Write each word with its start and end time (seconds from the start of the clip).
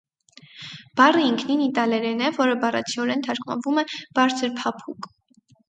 Բառը 0.99 1.21
ինքնին 1.31 1.61
իտալերեն 1.65 2.25
է, 2.29 2.33
որը 2.39 2.57
բառացիորեն 2.65 3.23
թարգմանվում 3.29 3.81
է 3.85 3.87
«բարձրփափուկ»։ 3.95 5.13